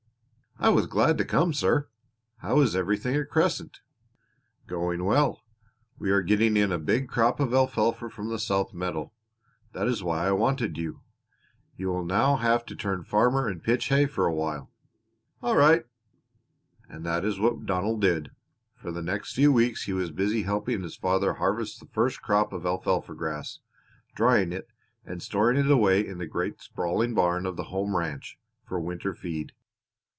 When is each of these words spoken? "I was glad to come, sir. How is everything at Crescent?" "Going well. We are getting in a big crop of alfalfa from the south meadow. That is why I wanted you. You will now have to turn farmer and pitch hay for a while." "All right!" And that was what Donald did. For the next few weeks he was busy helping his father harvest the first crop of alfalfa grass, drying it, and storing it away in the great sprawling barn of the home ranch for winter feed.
"I 0.63 0.69
was 0.69 0.85
glad 0.85 1.17
to 1.17 1.25
come, 1.25 1.53
sir. 1.53 1.87
How 2.37 2.59
is 2.59 2.75
everything 2.75 3.15
at 3.15 3.31
Crescent?" 3.31 3.79
"Going 4.67 5.05
well. 5.05 5.41
We 5.97 6.11
are 6.11 6.21
getting 6.21 6.55
in 6.55 6.71
a 6.71 6.77
big 6.77 7.09
crop 7.09 7.39
of 7.39 7.51
alfalfa 7.51 8.11
from 8.11 8.29
the 8.29 8.37
south 8.37 8.71
meadow. 8.71 9.11
That 9.73 9.87
is 9.87 10.03
why 10.03 10.27
I 10.27 10.33
wanted 10.33 10.77
you. 10.77 11.01
You 11.77 11.87
will 11.87 12.05
now 12.05 12.35
have 12.35 12.63
to 12.67 12.75
turn 12.75 13.03
farmer 13.03 13.47
and 13.47 13.63
pitch 13.63 13.85
hay 13.85 14.05
for 14.05 14.27
a 14.27 14.33
while." 14.35 14.69
"All 15.41 15.57
right!" 15.57 15.83
And 16.87 17.03
that 17.07 17.23
was 17.23 17.39
what 17.39 17.65
Donald 17.65 18.01
did. 18.01 18.29
For 18.75 18.91
the 18.91 19.01
next 19.01 19.33
few 19.33 19.51
weeks 19.51 19.85
he 19.85 19.93
was 19.93 20.11
busy 20.11 20.43
helping 20.43 20.83
his 20.83 20.95
father 20.95 21.33
harvest 21.33 21.79
the 21.79 21.87
first 21.91 22.21
crop 22.21 22.53
of 22.53 22.67
alfalfa 22.67 23.15
grass, 23.15 23.61
drying 24.13 24.51
it, 24.53 24.67
and 25.05 25.23
storing 25.23 25.57
it 25.57 25.71
away 25.71 26.05
in 26.05 26.19
the 26.19 26.27
great 26.27 26.61
sprawling 26.61 27.15
barn 27.15 27.47
of 27.47 27.55
the 27.57 27.63
home 27.73 27.97
ranch 27.97 28.37
for 28.63 28.79
winter 28.79 29.15
feed. 29.15 29.53